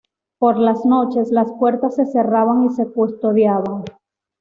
Por 0.39 0.57
las 0.57 0.83
noches 0.83 1.29
las 1.29 1.51
puertas 1.59 1.95
se 1.97 2.07
cerraban 2.07 2.63
y 2.63 2.69
se 2.71 2.87
custodiaban. 2.91 3.83